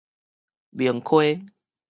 [0.71, 1.45] 明溪